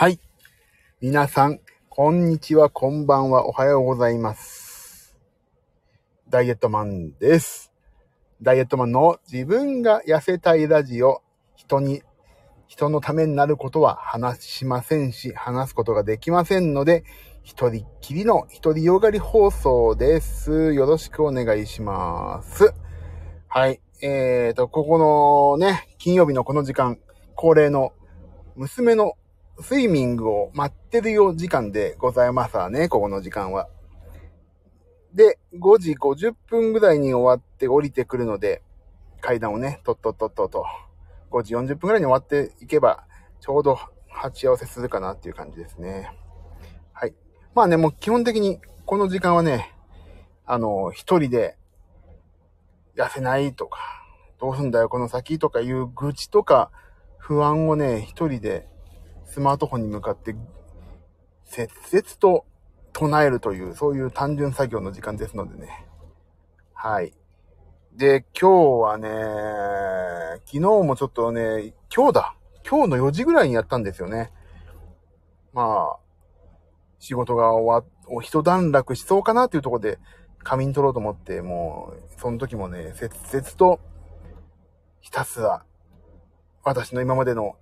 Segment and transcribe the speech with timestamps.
[0.00, 0.20] はい。
[1.00, 5.16] 皆さん、こんにちは、こんばんは、おはようございます。
[6.28, 7.72] ダイエットマンです。
[8.40, 11.20] ダイエットマンの自分が痩せたいラジオ、
[11.56, 12.04] 人に、
[12.68, 17.02] 人のためになることは話しませんし、話すことができませんので、
[17.42, 20.74] 一人っきりの一人よがり放送です。
[20.74, 22.72] よろしくお願いします。
[23.48, 23.80] はい。
[24.00, 27.00] えーと、ここのね、金曜日のこの時間、
[27.34, 27.94] 恒例の
[28.54, 29.14] 娘の
[29.60, 33.68] スイミングを待ってるよ時間でございますわね、ここの時間は。
[35.12, 38.62] で、5時50分ぐらいに終わって降りてくるので、
[39.20, 40.64] 階段をね、とっとっとっとと、
[41.32, 43.04] 5時40分ぐらいに終わっていけば、
[43.40, 46.12] ちょうど鉢合わせするかなっていう感じですね。
[46.92, 47.14] はい。
[47.54, 49.74] まあね、もう基本的にこの時間はね、
[50.46, 51.56] あの、一人で
[52.96, 53.80] 痩せないとか、
[54.40, 56.70] どうすんだよこの先とかいう愚痴とか
[57.18, 58.68] 不安をね、一人で
[59.28, 60.34] スマートフォンに向かって、
[61.44, 62.46] 切々と
[62.92, 65.86] 唱えるという、そういう単純作業の時間ですのでね。
[66.72, 67.12] はい。
[67.94, 69.08] で、今日はね、
[70.46, 72.34] 昨日もちょっとね、今日だ。
[72.68, 74.32] 今日の4時ぐらいにやったんですよね。
[75.52, 75.98] まあ、
[76.98, 79.98] 仕事が終わっ、お一段落しそうかなっていうところで
[80.42, 83.80] 仮眠取ろうと思って、もう、その時もね、切々と、
[85.00, 85.64] ひたすら、
[86.64, 87.56] 私の今までの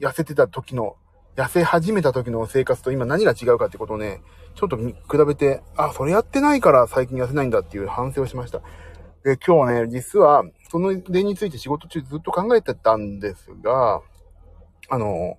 [0.00, 0.96] 痩せてた時の、
[1.36, 4.22] 痩せ始めた時の生活と今何が違うかってことをね、
[4.54, 4.94] ちょっと比
[5.26, 8.62] べて、あ、それやってないから最近痩せないんだっていう反省をしました。
[9.22, 14.00] で、今日ね、実は、その例について仕事中ずっと考えてたんですが、
[14.88, 15.36] あの、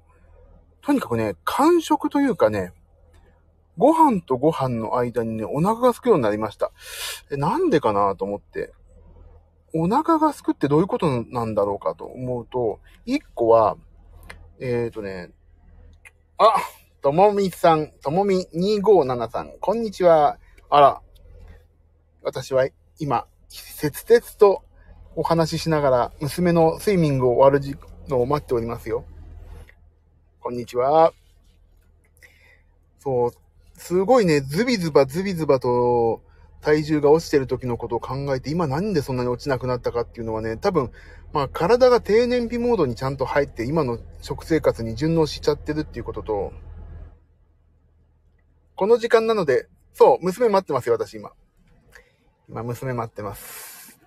[0.81, 2.73] とにかくね、間食というかね、
[3.77, 6.71] ご飯とご飯の間にね、お腹が空くようになりました。
[7.31, 8.73] え、なんでかなと思って。
[9.73, 13.77] お腹が空くってどういうことなんだろうかと思うと、一個は、
[14.63, 15.31] えーとね、
[16.37, 16.53] あ、
[17.01, 20.37] ともみさん、ともみ257さん、こんにちは。
[20.69, 21.01] あら、
[22.21, 22.67] 私は
[22.99, 24.61] 今、切々と
[25.15, 29.03] お話ししながら、娘のスイミングを終わるのを待っておりますよ。
[30.39, 31.11] こんにちは。
[32.99, 33.31] そう、
[33.73, 36.21] すごいね、ズビズバズビズバと
[36.61, 40.91] 体重が落ちてる時のことを考えて、今なんでそんなに落ちなくなったかっていうのはね、多分、
[41.33, 46.53] まあ体が低燃費モードにちゃんと入って、今の食生活に順応しちゃってるっていうことと、
[48.75, 51.31] この時間なので、そう、娘待ってますよ、私今。
[52.47, 53.99] 今、娘待ってます。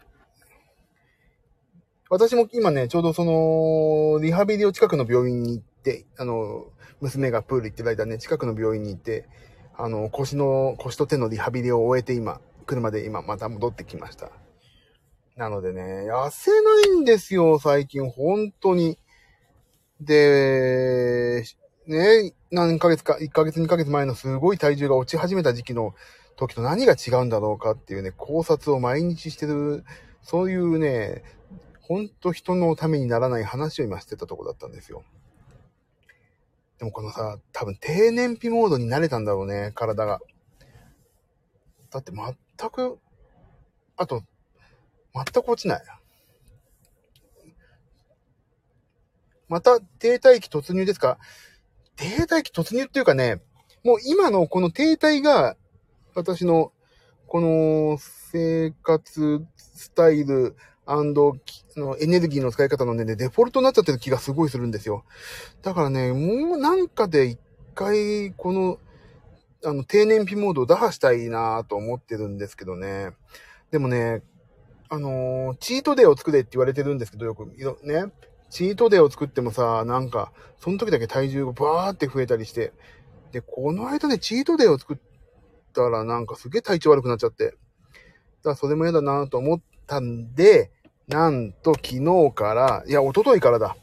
[2.11, 6.67] 私も今ね、ちょうどその、リハビリを近くの病院に行って、あの、
[7.01, 9.29] 娘がプール行ってる間ね、近くの病院に行って、
[9.77, 14.31] あの、腰の、腰と手のリハビリを終えて今、車で今また戻ってきました。
[15.37, 18.99] なのでね、痩せないんですよ、最近、本当に。
[20.01, 21.45] で、
[21.87, 25.95] ね、何ヶ月か、1ヶ月2ヶ月前のすごい体重が落ち始めた時期の
[26.37, 29.85] 時と何が違うんだろうかっていうね、考察を毎日してる、
[30.23, 31.25] そういうね、
[31.81, 35.03] ほんと人のためにならない話を今してたとこだったんですよ。
[36.79, 40.21] でもこのさ、多分低燃費モードに慣れたんだろうね、体が。
[41.91, 42.99] だって全く、
[43.97, 44.23] あと、
[45.15, 45.83] 全く落ちない。
[49.49, 51.19] また停滞期突入ですか？
[51.95, 53.41] 停滞期突入っていうかね、
[53.85, 55.57] もう今のこの停滞が、
[56.17, 56.73] 私の、
[57.29, 60.57] この生活スタイル
[60.87, 65.05] のエネルギーの使い方のね、デフォルトになっちゃってる気がすごいするんですよ。
[65.63, 67.39] だからね、もうなんかで一
[67.75, 68.79] 回、この、
[69.65, 73.11] あの、低燃費モードを打破したいなと思ってるんですけどね。
[73.71, 74.23] でもね、
[74.91, 77.47] あのーチートデーを作れって言われてるんですけど、よく、
[77.83, 78.13] ね。
[78.51, 82.73] チートデーを作ってもさ、なんか、その時だけ体重がバーって増えたりして。
[83.33, 84.97] で、この間ね、チートデーを作っ
[85.73, 87.47] たらなんかすげえ体調悪くなっちゃって。
[87.47, 87.57] だか
[88.51, 90.71] らそれも嫌だなと思ったんで、
[91.09, 93.77] なんと昨日から、いや、一昨日からだ。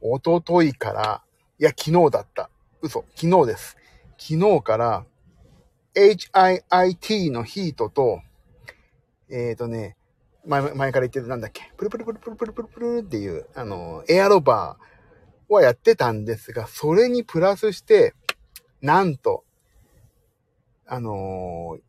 [0.00, 1.22] 一昨日から、
[1.58, 2.50] いや、昨日だった。
[2.80, 3.76] 嘘、昨日です。
[4.18, 5.06] 昨日から、
[5.94, 8.20] HIIT のヒートと、
[9.28, 9.96] えーとね、
[10.44, 18.14] 前、前から言ってるなんだっけ、プルプルプルプルプルプルプルっていう、あの、エアロバーはやってたんですが、それにプラスして、
[18.80, 19.44] なんと、
[20.86, 21.82] あのー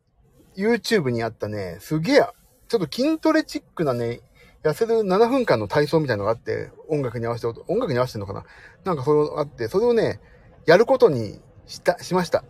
[0.56, 2.26] YouTube にあったね、すげえ、
[2.74, 4.20] ちょっと筋トレチックなね、
[4.64, 8.44] 痩せる7分間の体操みたいなのがあって、音楽に合わせて、音楽に合わせてんのかな？
[8.82, 10.18] なんかそれがあって、それをね、
[10.66, 11.38] やることに
[11.68, 12.42] した、しました。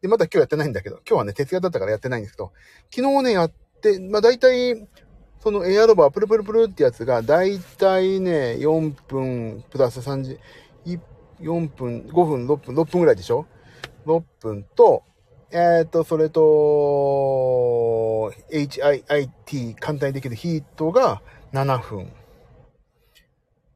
[0.00, 2.50] で、まだ今日やってないんだけど、今日はね、徹夜だったからやってないんですけど、
[2.90, 3.52] 昨日ね、やっ
[3.82, 4.88] て、まあ大体、
[5.40, 10.38] そのエアロバープルプルプルってやつが、大体ね、4分プラス30、
[10.86, 11.00] 1
[11.42, 13.44] 4分、5分、6分、6分ぐらいでしょ
[14.06, 15.02] ?6 分と、
[15.52, 16.40] えっ、と、それと、
[18.50, 21.22] HIIT 簡単にできるヒートが
[21.52, 22.12] 7分。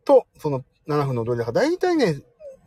[0.04, 2.20] と、その7分の踊りだか、だいたいね、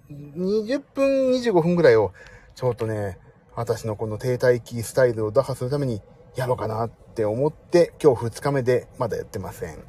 [0.10, 2.14] 20分、25分ぐらいを、
[2.56, 3.18] ちょっとね、
[3.56, 6.02] 私のこの停滞期スタイルを打破するために
[6.36, 9.80] やろうかなって思って、今日2日目でまだやってません。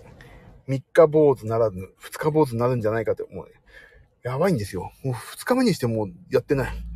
[0.68, 3.52] 3日坊主ならぬ、2日坊主になるんじゃないかと思う。
[4.24, 4.92] やばいんですよ。
[5.04, 6.93] もう2日目にしてもやってない。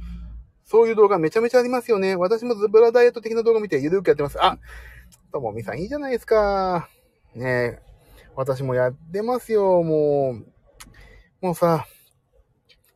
[0.71, 2.15] そういう動画めちゃめちゃありますよね。
[2.15, 4.37] 私もズブラダイエット的な動画見てゆるくやってます。
[4.39, 4.59] あ、
[5.33, 6.91] ともみさんいいじゃないですか。
[7.35, 7.83] ねえ。
[8.37, 10.47] 私もやってますよ、もう。
[11.41, 11.87] もうさ、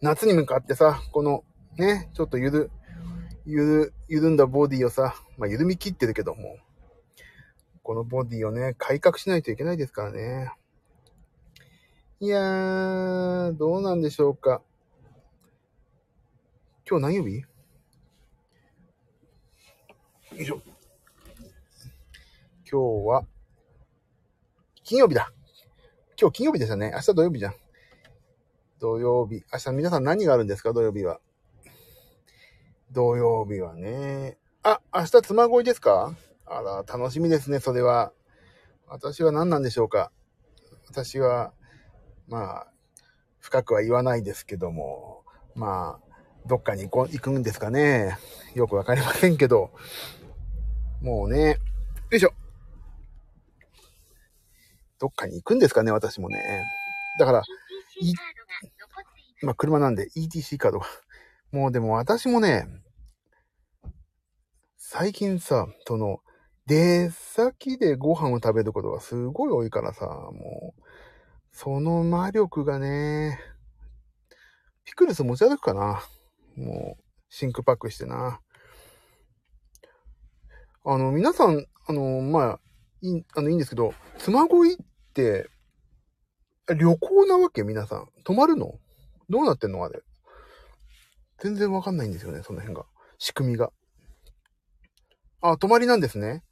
[0.02, 1.44] 夏に向かってさ、この、
[1.78, 2.70] ね、ちょっとゆる、
[3.46, 6.58] ゆる、緩んだボディをさ、まあ、緩み切ってるけども、
[7.82, 10.52] このボディをね、改革しないといけないですからね。
[12.20, 14.60] いやー、どうなんでしょうか。
[16.86, 17.44] 今日何曜日？
[20.34, 20.62] よいしょ。
[22.70, 23.24] 今日は、
[24.82, 25.30] 金曜日だ。
[26.18, 26.90] 今日金曜日ですよね。
[26.94, 27.54] 明日土曜日じゃん。
[28.80, 29.44] 土曜日。
[29.52, 30.72] 明日皆さん何があるんですか？
[30.72, 31.20] 土曜日は。
[32.92, 34.38] 土曜日はね。
[34.62, 36.16] あ、明日妻恋ですか？
[36.46, 38.12] あら、楽しみですね、それは。
[38.86, 40.12] 私は何なんでしょうか？
[40.88, 41.52] 私は、
[42.26, 42.66] まあ、
[43.38, 45.24] 深くは言わないですけども、
[45.54, 46.12] まあ、
[46.46, 48.18] どっかに行くんですかね。
[48.54, 49.70] よくわかりませんけど、
[51.02, 51.58] もうね、
[52.10, 52.32] よいしょ。
[55.00, 56.62] どっかに行くんですかね、私もね。
[57.18, 57.42] だから、
[59.42, 60.86] まあ、車なんで ETC カードが。
[61.50, 62.68] もうでも私もね、
[64.76, 66.20] 最近さ、その、
[66.66, 70.82] 出先でご飯を食べることがすごい多いからさ、もう、
[71.50, 73.40] その魔力がね、
[74.84, 76.00] ピクルス持ち歩くかな。
[76.56, 78.40] もう、シンクパックしてな。
[80.84, 82.60] あの、皆さん、あの、まあ、
[83.02, 84.76] いい、あの、いいんですけど、妻恋っ
[85.14, 85.48] て、
[86.76, 87.62] 旅行なわけ？
[87.62, 88.08] 皆さん。
[88.24, 88.78] 泊まるの？
[89.28, 90.00] どうなってんのあれ？
[91.38, 92.86] 全然わかんないんですよね、その辺が。
[93.18, 93.70] 仕組みが。
[95.40, 96.42] あ、泊まりなんですね。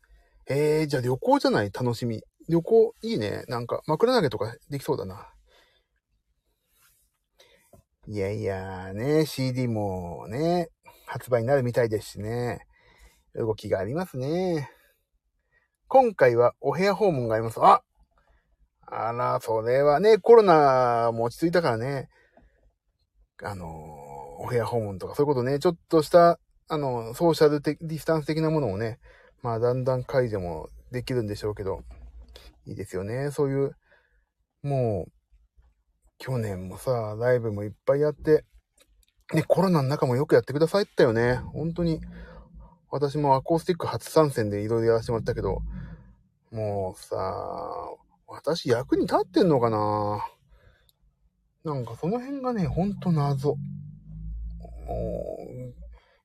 [0.48, 1.70] えー、じゃあ旅行じゃない？
[1.72, 2.22] 楽しみ。
[2.48, 3.44] 旅行、いいね。
[3.48, 5.32] なんか、枕投げとかできそうだな。
[8.06, 10.70] いやいや、ね、CD もね、
[11.06, 12.66] 発売になるみたいですしね。
[13.34, 14.70] 動きがありますね。
[15.88, 17.60] 今回はお部屋訪問があります。
[17.60, 17.82] あ
[18.86, 22.08] あら、それはね、コロナも落ち着いたからね。
[23.42, 23.66] あの、
[24.40, 26.38] お部屋訪問とかそういうことね、ちょっとした、
[26.68, 28.98] あの、ソーシャルディスタンス的なものをね、
[29.42, 31.82] まあ、だんだん解除もできるんでしょうけど、
[32.66, 33.30] いいですよね。
[33.30, 33.76] そういう、
[34.62, 35.12] もう、
[36.18, 38.44] 去年もさ、ライブもいっぱいやって、
[39.32, 41.36] ね、コロナの中もよくやってくださいったよね。
[41.36, 42.00] 本当に。
[42.90, 45.62] 私もアコースティック初参戦でいろいろやらせてもらったけど、
[46.50, 47.16] もうさ、
[48.26, 50.24] 私役に立ってんのかな？
[51.62, 53.56] なんかその辺がね、ほんと謎。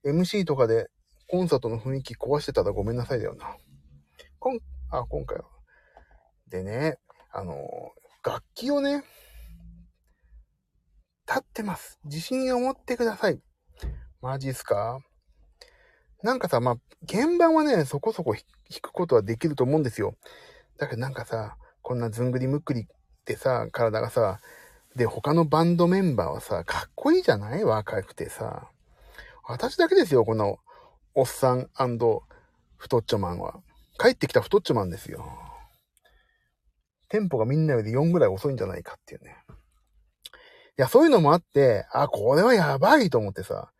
[0.06, 0.89] MC とかで
[1.27, 3.56] コンサートの雰囲気壊してたらごめんなさいだよな。
[4.39, 4.59] こん、
[4.89, 5.45] あ、今回は。
[6.47, 6.97] でね、
[7.31, 7.56] あの、
[8.23, 9.03] 楽器をね、
[11.27, 12.00] 立ってます。
[12.06, 13.39] 自信を持ってください。
[14.22, 15.00] マジっすか？
[16.25, 18.44] なんかさ、まあ、鍵盤はね、そこそこ弾
[18.82, 20.15] くことはできると思うんですよ。
[20.79, 22.86] だけどなんかさ、こんなずんぐりむっくりっ
[23.25, 24.39] てさ、体がさ、
[24.96, 27.63] で、他のバンドメンバーはさ、かっこいいじゃない？
[27.63, 28.72] 若くてさ。
[29.48, 30.58] 私だけですよ、この、
[31.13, 33.62] おっさん太っちょマンは。
[34.00, 35.29] 帰ってきた太っちょマンですよ。
[37.10, 39.36] テンポがみんなより4ぐらい遅いんじゃないかっていうね。
[39.51, 43.72] いや、そういうのもあって、あ、これはやばいと思ってさ、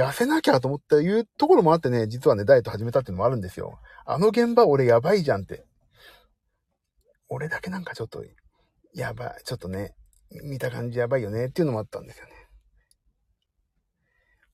[0.00, 3.78] 痩せなきゃと思ったいうところもあってね、実はね、ダイエット始めたっていうのもあるんですよ。
[4.06, 5.66] あの現場俺やばいじゃんって。
[7.28, 8.24] 俺だけなんかちょっと、
[8.94, 9.94] やばい、ちょっとね、
[10.44, 12.32] 見た感じやばいよねっていうのもあったんですよね。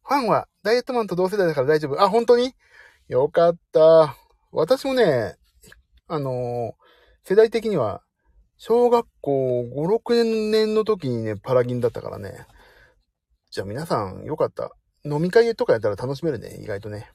[0.03, 2.00] ファンはダイエットマンと同世代だから大丈夫。
[2.00, 2.55] あ、本当に？
[3.09, 4.17] よかった。
[4.53, 5.37] 私もね、
[6.09, 8.03] あのー、世代的には、
[8.57, 12.47] 小学校5、6年の時にね、パラギンだったからね。
[13.50, 14.73] じゃあ皆さん、よかった。
[15.06, 17.10] 飲み会とかやったら楽しめるね、意外とね。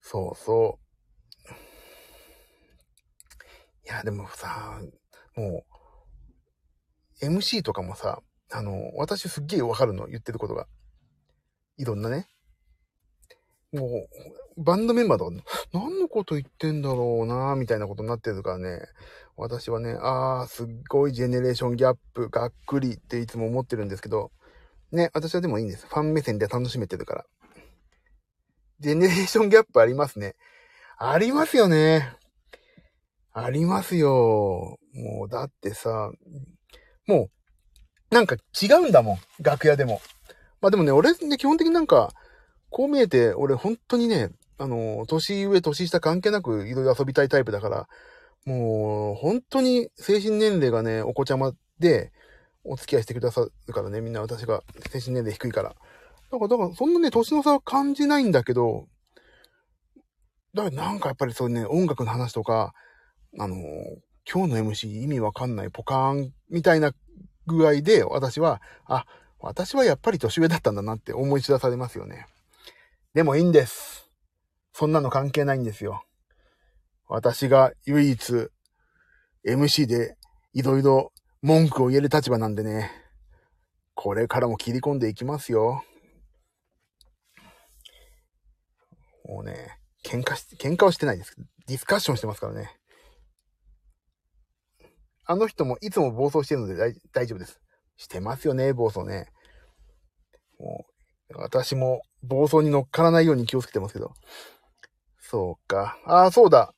[0.00, 0.82] そうそう。
[3.86, 4.80] いや、でもさ、
[5.36, 5.64] も
[7.20, 10.66] う、MC とかもさ、あの、私すっげえわかるの、言ってることが。
[11.76, 12.28] いろんなね。
[13.72, 14.06] も
[14.56, 15.32] う、バンドメンバーとか、
[15.72, 18.80] 何のこと言ってんだろうなみたいなことになってるからね、
[19.36, 24.30] 私はね、あー、すっごいジェネレーションギャップ、がっくりっていつも思ってるんですけど、
[24.92, 25.86] ね、私はでもいいんです。
[25.86, 27.24] ファン目線で楽しめてるから。
[28.80, 30.34] ジェネレーションギャップありますね。
[30.98, 32.16] ありますよね。
[33.32, 34.78] ありますよ。
[34.92, 36.10] もう、だってさ、
[37.06, 37.30] も
[38.10, 39.18] う、なんか違うんだもん。
[39.40, 40.02] 楽屋でも。
[40.60, 42.12] まあでもね、俺ね、基本的になんか、
[42.68, 47.88] こう見えて、俺本当にね、あの、年上、年下関係なくいろいろ遊びたいタイプだから、
[48.44, 52.12] もう、本当に精神年齢がね、お子ちゃまで、
[52.64, 55.70] お付き合いしてくださるからね、みんな私が精神年齢低いから。
[55.70, 55.74] だ
[56.38, 58.86] から、だから、そんなね、年の差は感じないんだけど、
[60.54, 62.74] だからなんかやっぱりそうね、音楽の話とか、
[63.38, 63.56] あの、
[64.30, 66.92] 今日の MC 意味わかんないポカーンみたいな
[67.46, 69.06] 具合で私は、あ、
[69.40, 72.26] 私はやっぱり年上だったんだなって思い知らされますよね。
[73.14, 74.10] でもいいんです。
[74.72, 76.04] そんなの関係ないんですよ。
[77.08, 78.48] 私が唯一
[79.46, 80.16] MC で
[80.54, 81.12] いろいろ
[81.42, 82.92] 文句を言える立場なんでね。
[83.94, 85.82] これからも切り込んでいきますよ。
[89.24, 91.34] もうね、喧嘩し、喧嘩はしてないです。
[91.66, 92.70] ディスカッションしてますからね。
[95.24, 96.76] あの人もいつも暴走してるので
[97.12, 97.60] 大丈夫です。
[97.96, 99.26] してますよね、暴走ね。
[100.60, 100.86] も
[101.30, 104.14] う、私も暴走に乗っからないように気をつけてますけど。
[105.18, 105.98] そうか。
[106.04, 106.72] ああ、そうだ。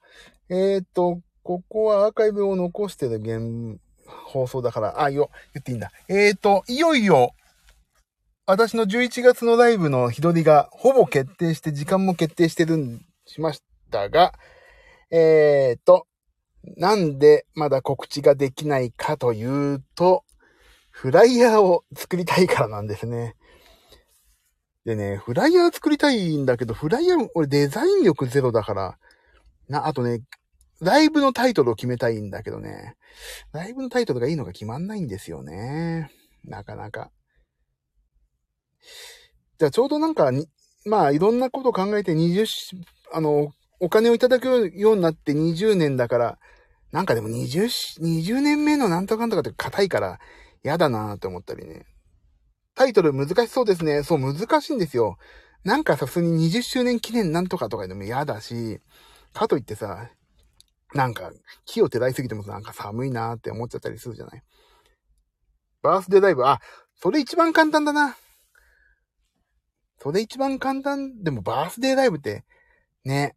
[0.49, 5.91] えっ、ー、と、ここはアーカイブを残してる現、放送だから、あ、よ、言っていいんだ。
[6.09, 7.33] えっ、ー、と、いよいよ、
[8.47, 14.35] 私の11月のライブの日取りがほぼ決定して、時間も決定してるん、しましたが、
[15.11, 16.07] えっ、ー、と、
[16.77, 20.25] なんでまだ告知ができないかというと、
[20.91, 23.35] フライヤーを作りたいからなんですね。
[24.85, 28.99] でね、フライヤー作りたいんだけど、フライヤー、俺デザイン力ゼロだから、
[29.69, 30.21] な、あとね、
[30.81, 32.97] ライブのタイトルを決めたいんだけどね、
[33.53, 36.11] ライブのタイトルがいいのが決まんないんですよね。
[36.45, 37.11] なかなか。
[39.59, 40.49] じゃあちょうどなんかに、
[40.85, 42.47] まあいろんなことを考えて20、
[43.13, 46.39] あの、お金をいただくようになって20年だから、
[46.93, 50.19] なんかでも20、20年目のなんとかんとかって硬いから、
[50.65, 51.85] 嫌だなって思ったりね。
[52.75, 54.03] タイトル難しそうですね。
[54.03, 55.19] そう、難しいんですよ。
[55.63, 58.81] なんかさ、普通に20周年記念なんとかとかでも嫌だし、
[59.33, 60.11] かといってさ、
[60.95, 61.33] なんか、
[61.65, 64.43] 木を照らいすぎてもなんか寒いなーって思っちゃったりするじゃない
[65.83, 66.61] バースデーライブ、あ、
[66.95, 68.17] それ一番簡単だな。
[70.01, 71.23] それ一番簡単。
[71.23, 72.45] でもバースデーライブって、
[73.05, 73.37] ね。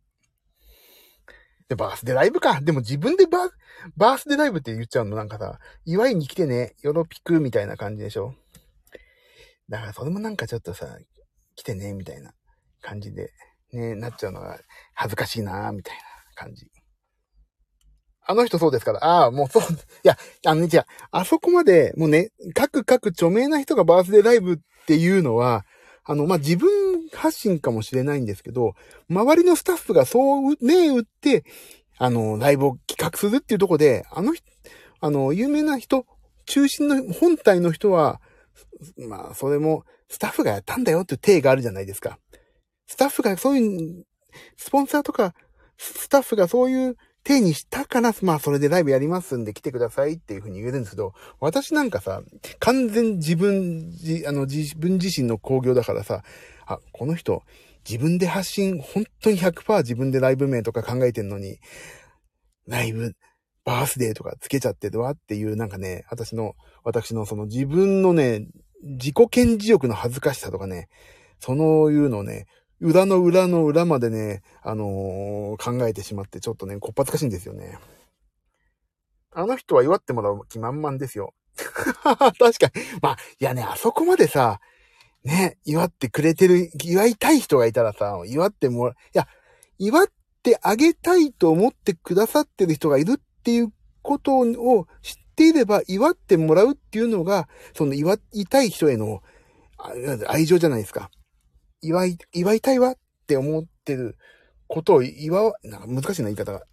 [1.68, 2.62] で、バースデーライブか。
[2.62, 3.50] でも自分でバー、
[3.98, 8.36] バースデーライブって言っちゃうのなんかさ、祝いに来てね、よろぴくみたいな感じでしょ
[9.70, 10.88] だからそれもなんかちょっとさ、
[11.56, 12.34] 来てね、みたいな
[12.82, 13.32] 感じで、
[13.74, 14.60] ね、なっちゃうのが
[14.94, 16.02] 恥ずかしいな、みたいな
[16.36, 16.72] 感じ。
[18.30, 19.66] あの人そうですから、ああ、もうそう、い
[20.04, 25.66] や、あの、じゃあ、あそこまで、もうね、各各著名な人がバースデーライブっていうのは、
[26.04, 28.74] あの、まあ、自分発信かもしれないんですけど、
[29.10, 31.46] 周りのスタッフがそう目打って、
[31.98, 34.34] あの、ライブを企画するっていうとこで、あの、
[35.00, 36.06] あの、有名な人、
[36.46, 38.22] 中心の本体の人は、
[39.10, 42.20] まあ、それも、スタッフがやったんだよっていう体があるじゃないですか。
[42.88, 44.06] スタッフがそういう、
[44.56, 45.34] スポンサーとか、
[45.78, 52.22] スタッフがそういう体にしたから、まあ、それでライブやりますんで来てくださいっていうふうに言えるんですけど、私なんかさ、
[52.60, 53.92] 完全自分、
[54.26, 56.24] あの、自分自身の工業だからさ、
[56.66, 57.44] あ、この人、
[57.88, 61.60] 自分で発信、本当に100%自分でライブ名とか考えてんのに、
[62.66, 63.14] ライブ、
[63.66, 68.48] バースデーとかつけちゃってるわっていう、なんかね、私の、私のその自分のね、
[68.84, 70.88] 自己顕示欲の恥ずかしさとかね、
[71.40, 72.46] そのいうのをね、
[72.80, 77.80] 裏の裏の裏までね、あのー、考えてしまって、ちょっとね、こっぱずかしいんですよね。
[79.32, 81.34] あの人は祝ってもらう気満々ですよ。
[82.04, 82.72] 確かに。
[83.02, 84.60] まあ、いやね、あそこまでさ、
[85.24, 89.28] ね、祝ってくれてる、祝いたい人がいたらさ、祝ってもら、いや、
[89.80, 90.08] 祝っ
[90.44, 99.22] てあげたいと思ってくださってる人がいるっていうことを知っていれば、祝ってもらうっていうのが、その祝いたい人への
[100.28, 101.10] 愛情じゃないですか。
[101.88, 102.96] 祝い、祝いたいわっ
[103.27, 104.17] て思ってる
[104.67, 106.63] ことを祝わ、なんか難しいな言い方が。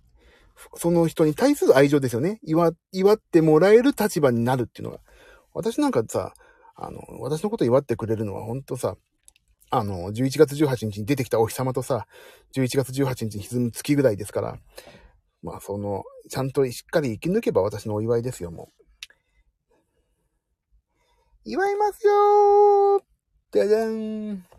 [0.76, 2.40] その人に対する愛情ですよね。
[2.44, 5.00] 祝、祝ってもらえる立場になるっていうのが。
[5.52, 6.34] 私なんかさ、
[6.76, 8.96] あの、私のこと祝ってくれるのはほんとさ、
[9.70, 12.06] あの、11月18日に出てきたお日様とさ、
[12.56, 14.58] 11月18日に沈む月ぐらいですから、
[15.42, 18.84] まあその、ちゃんとしっかり生き抜けば私のお祝いですよ、もう。
[21.46, 23.02] 祝いますよー
[23.52, 24.53] じゃじゃん。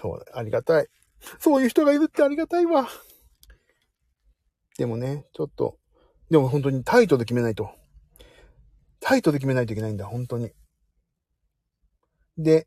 [0.00, 0.86] そう、ありがたい。
[1.38, 2.88] そういう人がいるってありがたいわ。
[4.78, 5.78] でもね、ちょっと、
[6.30, 7.70] でも本当にタイトで決めないと。
[9.00, 10.52] タイトで決めないといけないんだ、本当に。
[12.38, 12.66] で、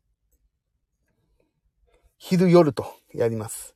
[2.18, 3.74] 昼夜とやります。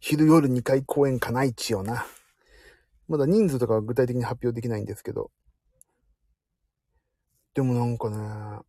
[0.00, 2.04] 昼夜2回公演かな、一応な。
[3.08, 5.30] まだ人数とかは具体的に発表できないんですけど。
[7.54, 8.62] でもなんかね、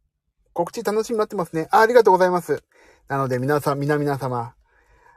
[0.54, 1.68] 告知楽しみになってますね。
[1.72, 2.64] あありがとうございます。
[3.08, 4.54] なので皆さん、皆々様、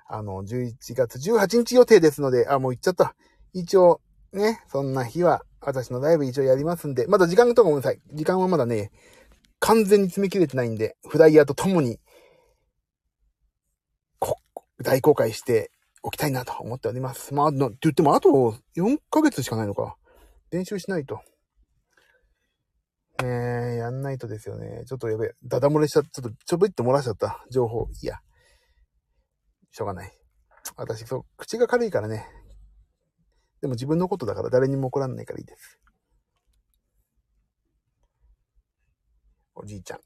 [0.09, 3.15] あの、11月18日予定ですので、あ、もう行っちゃった。
[3.53, 4.01] 一応、
[4.33, 8.01] ね、そんな日は、私のライブ一応やりますんで、まだ時間とかごめんなさい。
[8.13, 8.93] 時間はまだね、
[9.59, 11.99] 完全に詰め切れてないんで、フライヤーとともに、
[14.21, 14.37] こ、
[14.83, 17.35] 大公開しておきたいなと思っております。
[17.35, 19.97] まあ、なって言っても、あと4ヶ月しかないのか。
[20.53, 21.21] 練習しないと。
[23.23, 23.27] えー、
[23.77, 24.85] やんないとですよね。
[24.87, 25.35] ちょっとやべえ。
[25.45, 26.11] ダダ漏れしちゃった。
[26.11, 27.45] ちょっとちょぶいって漏らしちゃった。
[27.51, 27.89] 情報。
[28.03, 28.21] いや。
[29.71, 30.13] しょうがない。
[30.77, 32.27] 私、そう、口が軽いからね。
[33.61, 35.81] でも自分のことだから誰にも怒らんないからいいです。
[39.55, 40.01] おじいちゃん。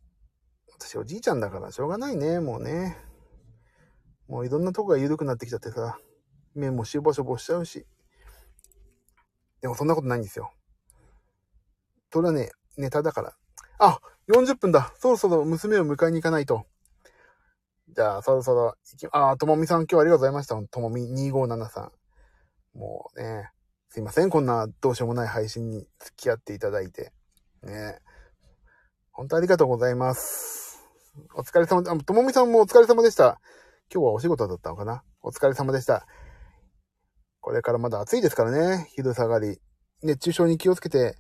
[0.79, 2.97] 私おじいちゃんだからしょうがないね、もうね。
[4.29, 5.99] もういろんなとこが緩くなってきちゃってさ、
[6.55, 7.87] 目もしぼしぼしちゃうし。
[9.61, 10.53] でもそんなことないんですよ。
[12.13, 12.51] それはね、
[12.81, 13.37] ネタだから。
[13.79, 14.93] あ、40分だ。
[14.99, 16.67] そろそろ娘を迎えに行かないと。
[17.95, 20.61] じゃあ、そろそろ行き、あ、ともみさん今日はありがとうございました。
[20.69, 21.91] ともみ257 3
[22.75, 23.51] もうね、
[23.89, 24.31] すいません。
[24.31, 27.13] こんなどうしようもない配信に付き合っていただいて。
[27.63, 27.99] ね。
[29.11, 30.89] 本当ありがとうございます。
[31.35, 33.41] お疲れ様で、ともみさんもお疲れ様でした。
[33.93, 35.03] 今日はお仕事だったのかな？
[35.21, 36.07] お疲れ様でした。
[37.41, 38.87] これからまだ暑いですからね。
[38.95, 39.61] 昼下がり。
[40.05, 41.17] 熱中症に気をつけて、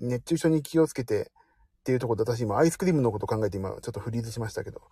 [0.00, 1.30] 熱中症に気をつけて
[1.80, 4.82] っていうところで私今アイスクリームのこと考えて今ちょっとフリーズしましたけど。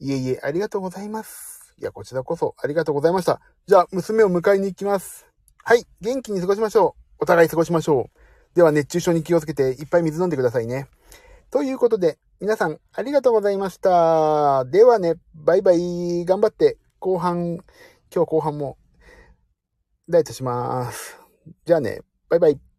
[0.00, 1.74] いえいえ、ありがとうございます。
[1.78, 3.40] いや、こちらこそありがとうございました。
[3.66, 5.26] じゃあ、娘を迎えに行きます。
[5.62, 7.22] はい、元気に過ごしましょう。
[7.22, 8.56] お互い過ごしましょう。
[8.56, 10.88] では、熱中症に気をつけていっぱい水飲んでくださいね。
[11.50, 14.64] ということで、皆さんありがとうございました。
[14.66, 16.24] ではね、バイバイ。
[16.24, 17.58] 頑張って、後半、
[18.14, 18.76] 今日後半も、
[20.08, 21.18] ダイエットします。
[21.64, 22.73] じゃあね、バイバイ。